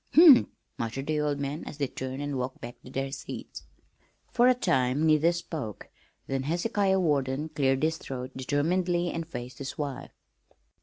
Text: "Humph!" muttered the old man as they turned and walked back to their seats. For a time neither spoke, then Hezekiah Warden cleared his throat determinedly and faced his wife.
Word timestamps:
"Humph!" 0.15 0.47
muttered 0.79 1.05
the 1.05 1.19
old 1.19 1.37
man 1.39 1.63
as 1.67 1.77
they 1.77 1.85
turned 1.85 2.23
and 2.23 2.35
walked 2.39 2.59
back 2.59 2.75
to 2.81 2.89
their 2.89 3.11
seats. 3.11 3.67
For 4.31 4.47
a 4.47 4.55
time 4.55 5.05
neither 5.05 5.31
spoke, 5.31 5.89
then 6.25 6.41
Hezekiah 6.41 6.99
Warden 6.99 7.49
cleared 7.49 7.83
his 7.83 7.97
throat 7.97 8.31
determinedly 8.35 9.11
and 9.11 9.27
faced 9.27 9.59
his 9.59 9.77
wife. 9.77 10.09